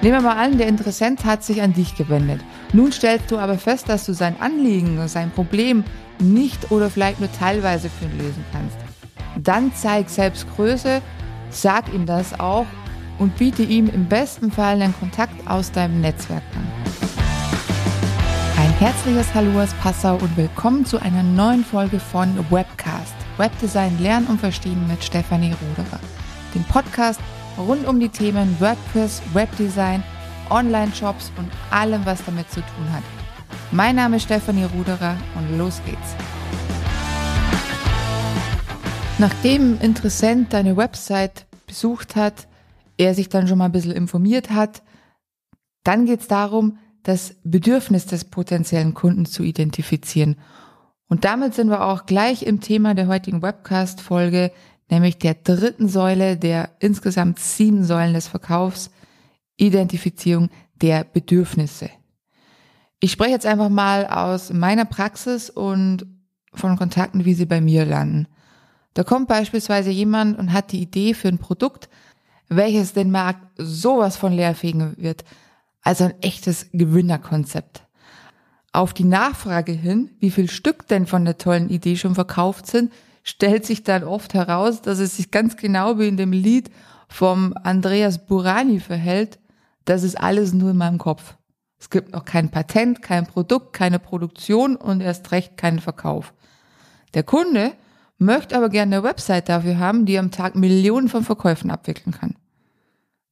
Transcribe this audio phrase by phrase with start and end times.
[0.00, 2.40] Nehmen wir mal an, der Interessent hat sich an dich gewendet.
[2.72, 5.82] Nun stellst du aber fest, dass du sein Anliegen, sein Problem
[6.20, 8.76] nicht oder vielleicht nur teilweise für ihn lösen kannst.
[9.42, 11.02] Dann zeig selbst Größe,
[11.50, 12.66] sag ihm das auch
[13.18, 16.68] und biete ihm im besten Fall einen Kontakt aus deinem Netzwerk an.
[18.56, 23.14] Ein herzliches Hallo aus Passau und willkommen zu einer neuen Folge von Webcast.
[23.36, 25.98] Webdesign lernen und verstehen mit Stefanie Ruderer.
[26.54, 27.20] Den Podcast
[27.58, 30.02] rund um die Themen WordPress, Webdesign,
[30.50, 33.02] Online-Shops und allem, was damit zu tun hat.
[33.70, 36.14] Mein Name ist Stefanie Ruderer und los geht's.
[39.18, 42.46] Nachdem ein Interessent deine Website besucht hat,
[42.96, 44.82] er sich dann schon mal ein bisschen informiert hat,
[45.84, 50.36] dann geht's darum, das Bedürfnis des potenziellen Kunden zu identifizieren.
[51.08, 54.52] Und damit sind wir auch gleich im Thema der heutigen Webcast-Folge,
[54.90, 58.90] nämlich der dritten Säule der insgesamt sieben Säulen des Verkaufs,
[59.56, 61.90] Identifizierung der Bedürfnisse.
[63.00, 66.06] Ich spreche jetzt einfach mal aus meiner Praxis und
[66.54, 68.26] von Kontakten, wie sie bei mir landen.
[68.94, 71.88] Da kommt beispielsweise jemand und hat die Idee für ein Produkt,
[72.48, 75.24] welches den Markt sowas von leer fegen wird.
[75.82, 77.82] Also ein echtes Gewinnerkonzept.
[78.72, 82.92] Auf die Nachfrage hin, wie viel Stück denn von der tollen Idee schon verkauft sind,
[83.28, 86.70] stellt sich dann oft heraus, dass es sich ganz genau wie in dem Lied
[87.08, 89.38] vom Andreas Burani verhält.
[89.84, 91.36] Das ist alles nur in meinem Kopf.
[91.78, 96.32] Es gibt noch kein Patent, kein Produkt, keine Produktion und erst recht keinen Verkauf.
[97.12, 97.72] Der Kunde
[98.16, 102.34] möchte aber gerne eine Website dafür haben, die am Tag Millionen von Verkäufen abwickeln kann.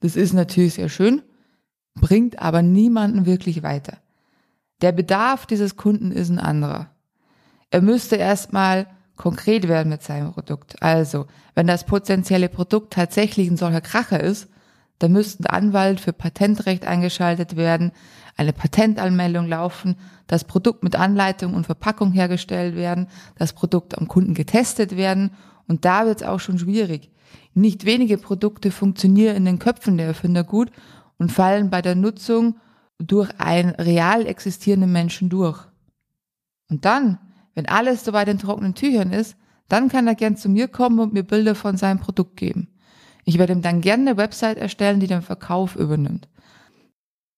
[0.01, 1.23] Das ist natürlich sehr schön,
[1.95, 3.97] bringt aber niemanden wirklich weiter.
[4.83, 6.91] Der Bedarf dieses Kunden ist ein anderer.
[7.71, 8.87] Er müsste erstmal
[9.17, 10.83] konkret werden mit seinem Produkt.
[10.83, 14.49] Also, wenn das potenzielle Produkt tatsächlich ein solcher Kracher ist,
[14.99, 17.93] dann müsste ein Anwalt für Patentrecht eingeschaltet werden,
[18.37, 24.35] eine Patentanmeldung laufen, das Produkt mit Anleitung und Verpackung hergestellt werden, das Produkt am Kunden
[24.35, 25.33] getestet werden
[25.67, 27.11] und da wird es auch schon schwierig.
[27.55, 30.71] Nicht wenige Produkte funktionieren in den Köpfen der Erfinder gut
[31.19, 32.59] und fallen bei der Nutzung
[32.99, 35.59] durch einen real existierenden Menschen durch.
[36.69, 37.19] Und dann
[37.57, 39.37] wenn alles so bei den trockenen Tüchern ist,
[39.69, 42.69] dann kann er gern zu mir kommen und mir Bilder von seinem Produkt geben.
[43.25, 46.29] Ich werde ihm dann gerne eine Website erstellen, die den Verkauf übernimmt.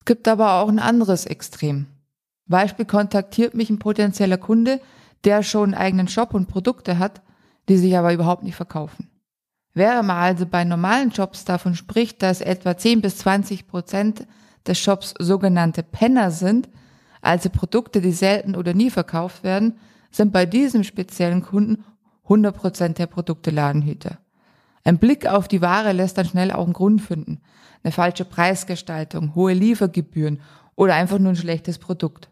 [0.01, 1.87] Es gibt aber auch ein anderes Extrem.
[2.47, 4.81] Beispiel kontaktiert mich ein potenzieller Kunde,
[5.25, 7.23] der schon einen eigenen Shop und Produkte hat,
[7.69, 9.09] die sich aber überhaupt nicht verkaufen.
[9.73, 14.27] Wäre man also bei normalen Shops davon spricht, dass etwa 10 bis 20 Prozent
[14.67, 16.69] des Shops sogenannte Penner sind,
[17.23, 19.79] also Produkte, die selten oder nie verkauft werden,
[20.19, 21.85] sind bei diesem speziellen Kunden
[22.29, 24.19] 100% der Produkte Ladenhüter.
[24.85, 27.41] Ein Blick auf die Ware lässt dann schnell auch einen Grund finden.
[27.83, 30.41] Eine falsche Preisgestaltung, hohe Liefergebühren
[30.75, 32.29] oder einfach nur ein schlechtes Produkt.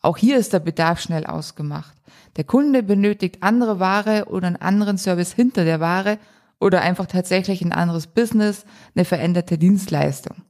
[0.00, 1.94] Auch hier ist der Bedarf schnell ausgemacht.
[2.36, 6.18] Der Kunde benötigt andere Ware oder einen anderen Service hinter der Ware
[6.60, 8.64] oder einfach tatsächlich ein anderes Business,
[8.94, 10.42] eine veränderte Dienstleistung.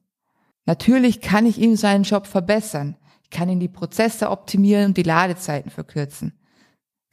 [0.67, 2.97] Natürlich kann ich ihm seinen Job verbessern.
[3.23, 6.33] Ich kann ihn die Prozesse optimieren und die Ladezeiten verkürzen.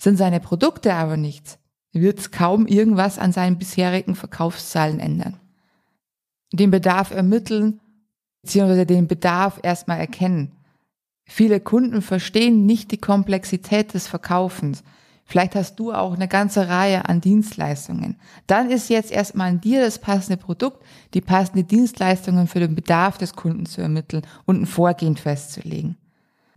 [0.01, 1.59] Sind seine Produkte aber nichts,
[1.91, 5.39] wird es kaum irgendwas an seinen bisherigen Verkaufszahlen ändern.
[6.51, 7.79] Den Bedarf ermitteln,
[8.41, 10.53] beziehungsweise den Bedarf erstmal erkennen.
[11.23, 14.83] Viele Kunden verstehen nicht die Komplexität des Verkaufens.
[15.23, 18.19] Vielleicht hast du auch eine ganze Reihe an Dienstleistungen.
[18.47, 23.19] Dann ist jetzt erstmal an dir das passende Produkt, die passende Dienstleistungen für den Bedarf
[23.19, 25.95] des Kunden zu ermitteln und ein Vorgehen festzulegen.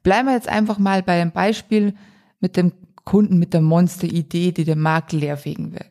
[0.03, 1.95] Bleiben wir jetzt einfach mal bei dem Beispiel
[2.41, 2.73] mit dem
[3.05, 5.87] Kunden mit der Monster-Idee, die den Markt leerfegen will.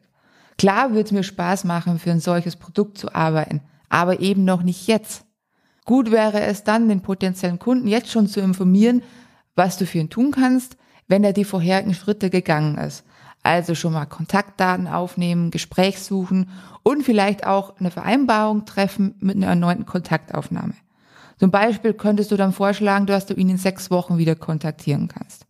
[0.57, 4.63] Klar wird es mir Spaß machen, für ein solches Produkt zu arbeiten, aber eben noch
[4.63, 5.25] nicht jetzt.
[5.85, 9.03] Gut wäre es dann, den potenziellen Kunden jetzt schon zu informieren,
[9.56, 13.03] was du für ihn tun kannst, wenn er die vorherigen Schritte gegangen ist.
[13.44, 16.50] Also schon mal Kontaktdaten aufnehmen, Gespräch suchen
[16.81, 20.74] und vielleicht auch eine Vereinbarung treffen mit einer erneuten Kontaktaufnahme.
[21.38, 25.45] Zum Beispiel könntest du dann vorschlagen, dass du ihn in sechs Wochen wieder kontaktieren kannst.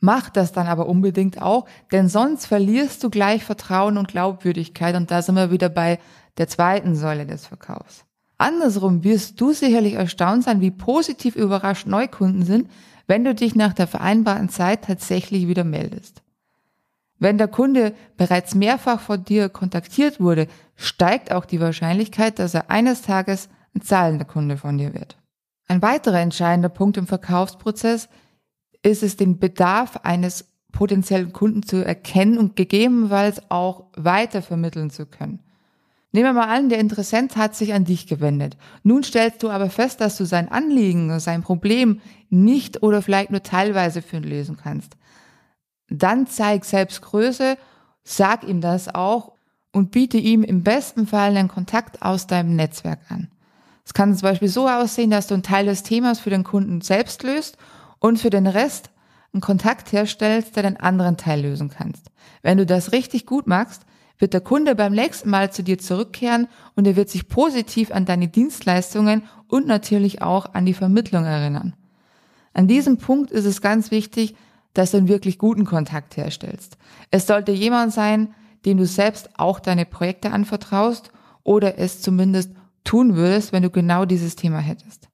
[0.00, 5.10] Mach das dann aber unbedingt auch, denn sonst verlierst du gleich Vertrauen und Glaubwürdigkeit und
[5.10, 5.98] da sind wir wieder bei
[6.38, 8.04] der zweiten Säule des Verkaufs.
[8.38, 12.70] Andersrum wirst du sicherlich erstaunt sein, wie positiv überrascht Neukunden sind,
[13.06, 16.22] wenn du dich nach der vereinbarten Zeit tatsächlich wieder meldest.
[17.18, 22.70] Wenn der Kunde bereits mehrfach von dir kontaktiert wurde, steigt auch die Wahrscheinlichkeit, dass er
[22.70, 25.18] eines Tages ein zahlender Kunde von dir wird.
[25.68, 28.08] Ein weiterer entscheidender Punkt im Verkaufsprozess
[28.82, 35.06] ist es den Bedarf eines potenziellen Kunden zu erkennen und gegebenenfalls auch weiter vermitteln zu
[35.06, 35.40] können.
[36.12, 38.56] Nehmen wir mal an, der Interessent hat sich an dich gewendet.
[38.82, 42.00] Nun stellst du aber fest, dass du sein Anliegen, sein Problem
[42.30, 44.96] nicht oder vielleicht nur teilweise für ihn lösen kannst.
[45.88, 47.56] Dann zeig Selbstgröße,
[48.02, 49.32] sag ihm das auch
[49.72, 53.28] und biete ihm im besten Fall einen Kontakt aus deinem Netzwerk an.
[53.84, 56.80] Es kann zum Beispiel so aussehen, dass du einen Teil des Themas für den Kunden
[56.80, 57.56] selbst löst
[58.00, 58.90] und für den Rest
[59.32, 62.10] einen Kontakt herstellst, der den anderen Teil lösen kannst.
[62.42, 63.82] Wenn du das richtig gut machst,
[64.18, 68.04] wird der Kunde beim nächsten Mal zu dir zurückkehren und er wird sich positiv an
[68.04, 71.74] deine Dienstleistungen und natürlich auch an die Vermittlung erinnern.
[72.52, 74.34] An diesem Punkt ist es ganz wichtig,
[74.74, 76.76] dass du einen wirklich guten Kontakt herstellst.
[77.10, 81.12] Es sollte jemand sein, dem du selbst auch deine Projekte anvertraust
[81.42, 82.52] oder es zumindest
[82.84, 85.08] tun würdest, wenn du genau dieses Thema hättest.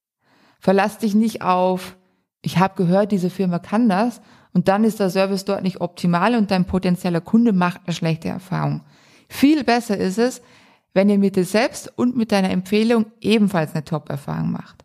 [0.59, 1.97] Verlass dich nicht auf,
[2.46, 4.20] ich habe gehört, diese Firma kann das
[4.52, 8.28] und dann ist der Service dort nicht optimal und dein potenzieller Kunde macht eine schlechte
[8.28, 8.82] Erfahrung.
[9.28, 10.43] Viel besser ist es,
[10.94, 14.84] wenn ihr mit dir selbst und mit deiner Empfehlung ebenfalls eine Top-Erfahrung macht.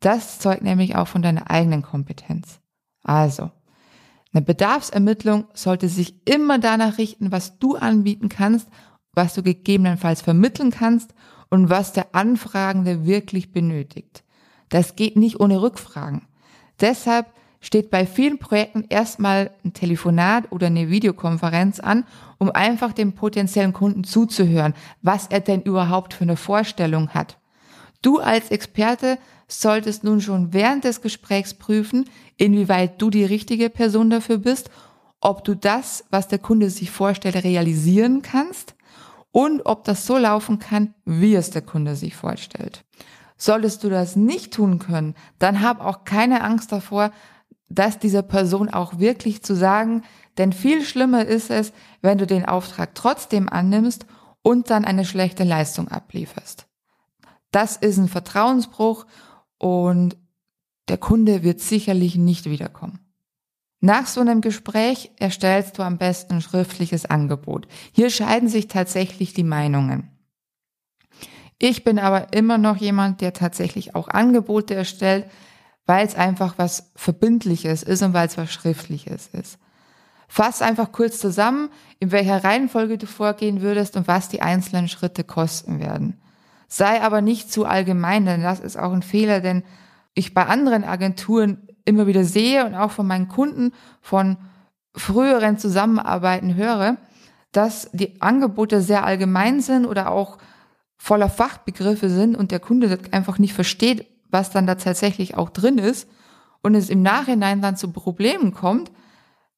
[0.00, 2.60] Das zeugt nämlich auch von deiner eigenen Kompetenz.
[3.04, 3.50] Also,
[4.32, 8.68] eine Bedarfsermittlung sollte sich immer danach richten, was du anbieten kannst,
[9.12, 11.12] was du gegebenenfalls vermitteln kannst
[11.50, 14.24] und was der Anfragende wirklich benötigt.
[14.70, 16.22] Das geht nicht ohne Rückfragen.
[16.82, 17.26] Deshalb
[17.60, 22.04] steht bei vielen Projekten erstmal ein Telefonat oder eine Videokonferenz an,
[22.38, 27.38] um einfach dem potenziellen Kunden zuzuhören, was er denn überhaupt für eine Vorstellung hat.
[28.02, 34.10] Du als Experte solltest nun schon während des Gesprächs prüfen, inwieweit du die richtige Person
[34.10, 34.70] dafür bist,
[35.20, 38.74] ob du das, was der Kunde sich vorstellt, realisieren kannst
[39.30, 42.84] und ob das so laufen kann, wie es der Kunde sich vorstellt.
[43.44, 47.10] Solltest du das nicht tun können, dann hab auch keine Angst davor,
[47.68, 50.02] das dieser Person auch wirklich zu sagen,
[50.38, 51.72] denn viel schlimmer ist es,
[52.02, 54.06] wenn du den Auftrag trotzdem annimmst
[54.42, 56.68] und dann eine schlechte Leistung ablieferst.
[57.50, 59.06] Das ist ein Vertrauensbruch
[59.58, 60.16] und
[60.86, 63.00] der Kunde wird sicherlich nicht wiederkommen.
[63.80, 67.66] Nach so einem Gespräch erstellst du am besten ein schriftliches Angebot.
[67.90, 70.11] Hier scheiden sich tatsächlich die Meinungen.
[71.64, 75.30] Ich bin aber immer noch jemand, der tatsächlich auch Angebote erstellt,
[75.86, 79.58] weil es einfach was Verbindliches ist und weil es was Schriftliches ist.
[80.26, 81.68] Fass einfach kurz zusammen,
[82.00, 86.20] in welcher Reihenfolge du vorgehen würdest und was die einzelnen Schritte kosten werden.
[86.66, 89.62] Sei aber nicht zu allgemein, denn das ist auch ein Fehler, denn
[90.14, 93.70] ich bei anderen Agenturen immer wieder sehe und auch von meinen Kunden
[94.00, 94.36] von
[94.96, 96.96] früheren Zusammenarbeiten höre,
[97.52, 100.38] dass die Angebote sehr allgemein sind oder auch
[101.02, 105.78] voller Fachbegriffe sind und der Kunde einfach nicht versteht, was dann da tatsächlich auch drin
[105.78, 106.08] ist
[106.62, 108.92] und es im Nachhinein dann zu Problemen kommt,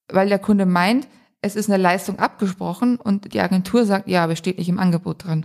[0.09, 1.07] weil der Kunde meint,
[1.43, 5.27] es ist eine Leistung abgesprochen und die Agentur sagt, ja, aber steht nicht im Angebot
[5.27, 5.45] drin.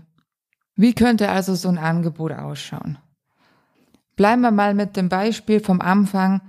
[0.77, 2.97] Wie könnte also so ein Angebot ausschauen?
[4.15, 6.39] Bleiben wir mal mit dem Beispiel vom Anfang,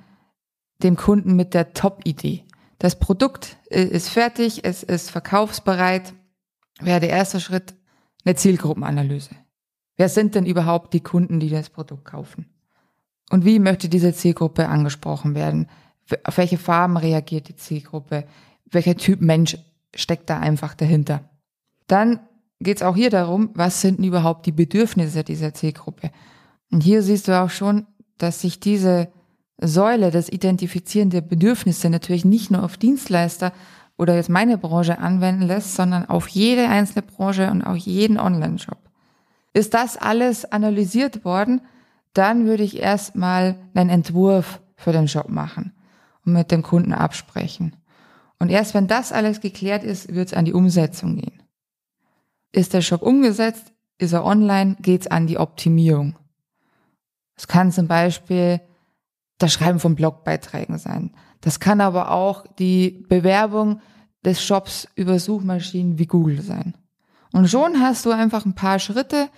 [0.84, 2.44] dem Kunden mit der Top-Idee.
[2.78, 6.14] Das Produkt ist fertig, es ist verkaufsbereit.
[6.78, 7.74] Wäre der erste Schritt
[8.24, 9.30] eine Zielgruppenanalyse.
[9.96, 12.46] Wer sind denn überhaupt die Kunden, die das Produkt kaufen?
[13.30, 15.68] Und wie möchte diese Zielgruppe angesprochen werden?
[16.24, 18.24] Auf welche Farben reagiert die Zielgruppe?
[18.70, 19.56] Welcher Typ Mensch
[19.94, 21.28] steckt da einfach dahinter?
[21.86, 22.20] Dann
[22.60, 26.10] geht es auch hier darum, was sind denn überhaupt die Bedürfnisse dieser Zielgruppe?
[26.70, 27.86] Und hier siehst du auch schon,
[28.18, 29.08] dass sich diese
[29.60, 33.52] Säule, das Identifizieren der Bedürfnisse natürlich nicht nur auf Dienstleister
[34.00, 38.78] oder jetzt meine Branche anwenden lässt, sondern auf jede einzelne Branche und auch jeden Online-Shop.
[39.52, 41.60] Ist das alles analysiert worden,
[42.14, 45.74] dann würde ich erstmal einen Entwurf für den Shop machen
[46.24, 47.76] und mit dem Kunden absprechen.
[48.38, 51.42] Und erst wenn das alles geklärt ist, wird es an die Umsetzung gehen.
[52.52, 56.16] Ist der Shop umgesetzt, ist er online, geht es an die Optimierung.
[57.36, 58.62] Es kann zum Beispiel
[59.40, 61.12] das Schreiben von Blogbeiträgen sein.
[61.40, 63.80] Das kann aber auch die Bewerbung
[64.24, 66.74] des Shops über Suchmaschinen wie Google sein.
[67.32, 69.28] Und schon hast du einfach ein paar Schritte,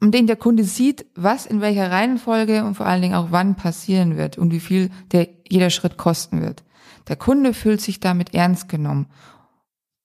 [0.00, 3.56] um den der Kunde sieht, was in welcher Reihenfolge und vor allen Dingen auch wann
[3.56, 6.64] passieren wird und wie viel der jeder Schritt kosten wird.
[7.08, 9.06] Der Kunde fühlt sich damit ernst genommen.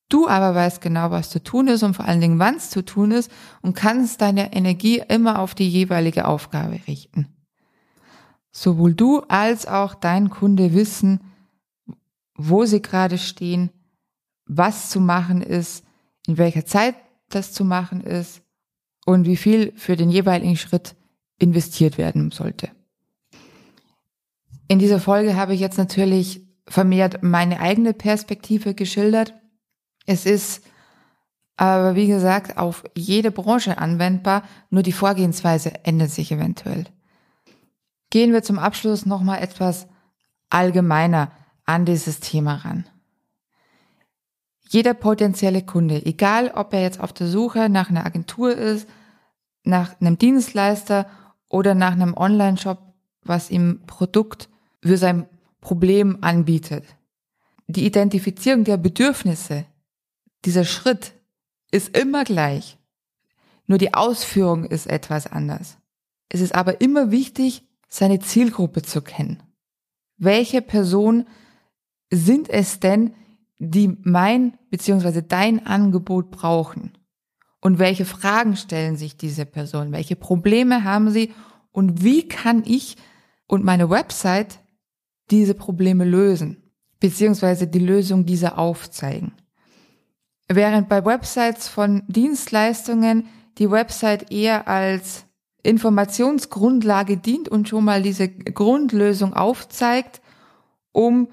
[0.10, 2.84] Du aber weißt genau, was zu tun ist und vor allen Dingen, wann es zu
[2.84, 7.28] tun ist und kannst deine Energie immer auf die jeweilige Aufgabe richten.
[8.56, 11.20] Sowohl du als auch dein Kunde wissen,
[12.36, 13.72] wo sie gerade stehen,
[14.46, 15.84] was zu machen ist,
[16.28, 16.96] in welcher Zeit
[17.30, 18.42] das zu machen ist
[19.06, 20.96] und wie viel für den jeweiligen Schritt
[21.40, 22.70] investiert werden sollte.
[24.68, 29.34] In dieser Folge habe ich jetzt natürlich vermehrt meine eigene Perspektive geschildert.
[30.06, 30.64] Es ist
[31.56, 36.86] aber wie gesagt, auf jede Branche anwendbar, nur die Vorgehensweise ändert sich eventuell.
[38.14, 39.88] Gehen wir zum Abschluss nochmal etwas
[40.52, 41.32] allgemeiner
[41.66, 42.86] an dieses Thema ran.
[44.70, 48.88] Jeder potenzielle Kunde, egal ob er jetzt auf der Suche nach einer Agentur ist,
[49.64, 51.10] nach einem Dienstleister
[51.50, 52.84] oder nach einem Online-Shop,
[53.24, 54.48] was ihm Produkt
[54.84, 55.28] für sein
[55.60, 56.86] Problem anbietet.
[57.66, 59.66] Die Identifizierung der Bedürfnisse,
[60.46, 61.14] dieser Schritt
[61.72, 62.78] ist immer gleich.
[63.66, 65.80] Nur die Ausführung ist etwas anders.
[66.30, 67.64] Es ist aber immer wichtig,
[67.94, 69.44] seine Zielgruppe zu kennen.
[70.18, 71.28] Welche Person
[72.12, 73.14] sind es denn,
[73.60, 75.22] die mein bzw.
[75.22, 76.98] dein Angebot brauchen?
[77.62, 79.92] Und welche Fragen stellen sich diese Personen?
[79.92, 81.34] Welche Probleme haben sie?
[81.72, 82.98] Und wie kann ich
[83.46, 84.60] und meine Website
[85.30, 86.64] diese Probleme lösen?
[87.00, 89.34] Beziehungsweise die Lösung dieser aufzeigen.
[90.48, 93.28] Während bei Websites von Dienstleistungen
[93.60, 95.26] die Website eher als
[95.64, 100.22] Informationsgrundlage dient und schon mal diese Grundlösung aufzeigt,
[100.92, 101.30] um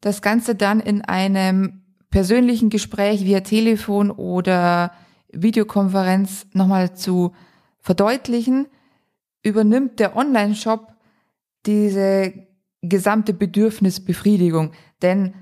[0.00, 4.92] das Ganze dann in einem persönlichen Gespräch via Telefon oder
[5.32, 7.32] Videokonferenz nochmal zu
[7.80, 8.68] verdeutlichen,
[9.42, 10.94] übernimmt der Online-Shop
[11.66, 12.32] diese
[12.82, 14.72] gesamte Bedürfnisbefriedigung.
[15.02, 15.34] Denn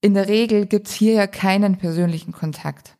[0.00, 2.96] in der Regel gibt's hier ja keinen persönlichen Kontakt.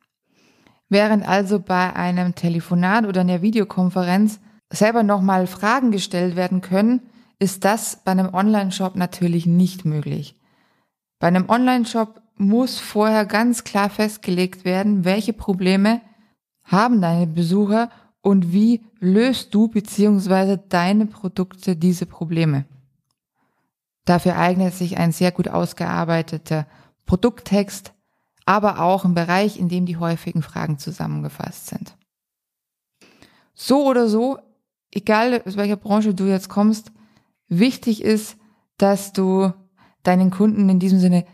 [0.88, 7.02] Während also bei einem Telefonat oder einer Videokonferenz selber nochmal Fragen gestellt werden können,
[7.38, 10.34] ist das bei einem Online-Shop natürlich nicht möglich.
[11.18, 16.00] Bei einem Online-Shop muss vorher ganz klar festgelegt werden, welche Probleme
[16.64, 20.58] haben deine Besucher und wie löst du bzw.
[20.68, 22.66] deine Produkte diese Probleme.
[24.04, 26.66] Dafür eignet sich ein sehr gut ausgearbeiteter
[27.06, 27.92] Produkttext,
[28.44, 31.96] aber auch ein Bereich, in dem die häufigen Fragen zusammengefasst sind.
[33.54, 34.38] So oder so,
[34.99, 36.93] egal aus welcher Branche du jetzt kommst,
[37.49, 38.37] wichtig ist,
[38.76, 39.52] dass du
[40.02, 41.25] deinen Kunden in diesem Sinne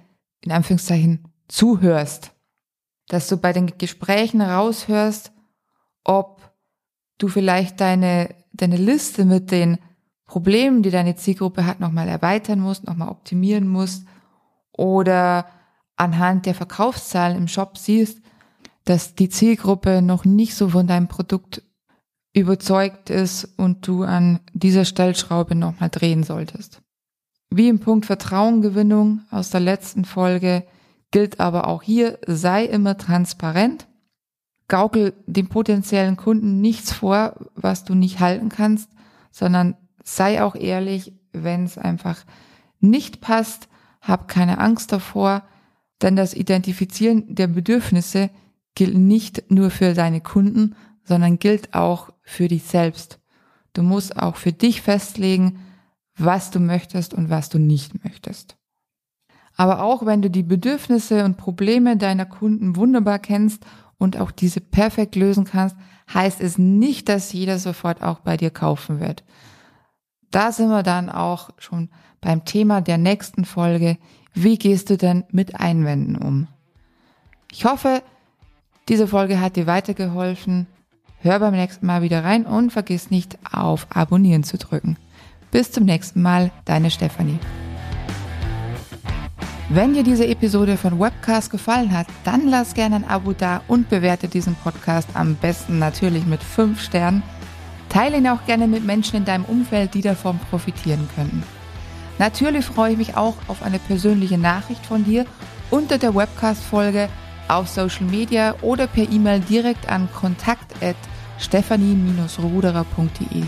[0.40, 2.32] in Anführungszeichen zuhörst,
[3.08, 5.32] dass du bei den Gesprächen raushörst,
[6.04, 6.52] ob
[7.18, 9.78] du vielleicht deine, deine Liste mit den
[10.26, 14.06] Problemen, die deine Zielgruppe hat, nochmal erweitern musst, nochmal optimieren musst
[14.72, 15.46] oder
[15.96, 18.20] anhand der Verkaufszahlen im Shop siehst,
[18.84, 21.62] dass die Zielgruppe noch nicht so von deinem Produkt
[22.34, 26.82] überzeugt ist und du an dieser Stellschraube nochmal drehen solltest.
[27.48, 30.64] Wie im Punkt Vertrauengewinnung aus der letzten Folge
[31.12, 33.86] gilt aber auch hier, sei immer transparent.
[34.66, 38.90] Gaukel dem potenziellen Kunden nichts vor, was du nicht halten kannst,
[39.30, 42.24] sondern sei auch ehrlich, wenn es einfach
[42.80, 43.68] nicht passt,
[44.00, 45.44] hab keine Angst davor,
[46.02, 48.30] denn das Identifizieren der Bedürfnisse
[48.74, 50.74] gilt nicht nur für deine Kunden,
[51.04, 53.20] sondern gilt auch für dich selbst.
[53.72, 55.60] Du musst auch für dich festlegen,
[56.16, 58.56] was du möchtest und was du nicht möchtest.
[59.56, 63.64] Aber auch wenn du die Bedürfnisse und Probleme deiner Kunden wunderbar kennst
[63.98, 65.76] und auch diese perfekt lösen kannst,
[66.12, 69.24] heißt es nicht, dass jeder sofort auch bei dir kaufen wird.
[70.30, 71.88] Da sind wir dann auch schon
[72.20, 73.98] beim Thema der nächsten Folge.
[74.32, 76.48] Wie gehst du denn mit Einwänden um?
[77.52, 78.02] Ich hoffe,
[78.88, 80.66] diese Folge hat dir weitergeholfen.
[81.24, 84.98] Hör beim nächsten Mal wieder rein und vergiss nicht auf Abonnieren zu drücken.
[85.50, 87.38] Bis zum nächsten Mal, deine Stefanie.
[89.70, 93.88] Wenn dir diese Episode von Webcast gefallen hat, dann lass gerne ein Abo da und
[93.88, 97.22] bewerte diesen Podcast am besten natürlich mit 5 Sternen.
[97.88, 101.42] Teile ihn auch gerne mit Menschen in deinem Umfeld, die davon profitieren können.
[102.18, 105.24] Natürlich freue ich mich auch auf eine persönliche Nachricht von dir
[105.70, 107.08] unter der Webcast-Folge
[107.48, 110.06] auf Social Media oder per E-Mail direkt an
[111.44, 113.44] kontakt@stephanie-ruderer.de.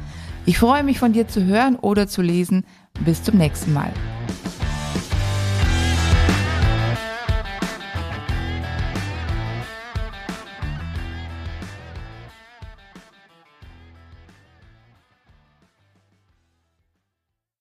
[0.47, 2.66] Ich freue mich von dir zu hören oder zu lesen.
[3.04, 3.94] Bis zum nächsten Mal.